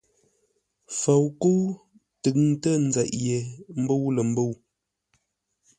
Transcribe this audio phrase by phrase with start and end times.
[0.99, 1.53] FOUKƏ́U
[2.21, 3.37] tʉŋtə nzeʼ yé
[3.81, 4.53] mbə̂u lə̂ mbə̂u.